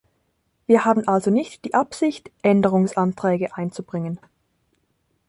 Wir 0.65 0.83
haben 0.83 1.07
also 1.07 1.29
nicht 1.29 1.63
die 1.63 1.75
Absicht, 1.75 2.31
Änderungsanträge 2.41 3.55
einzubringen. 3.55 4.17